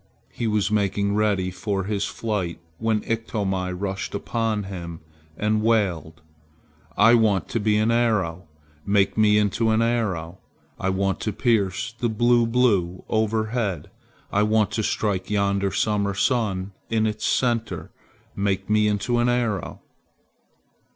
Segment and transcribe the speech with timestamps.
[0.31, 4.99] He was making ready for his flight when Iktomi rushed upon him
[5.37, 6.21] and wailed,
[6.97, 8.47] "I want to be an arrow!
[8.83, 10.39] Make me into an arrow!
[10.79, 13.91] I want to pierce the blue Blue overhead.
[14.31, 17.91] I want to strike yonder summer sun in its center.
[18.35, 19.81] Make me into an arrow!"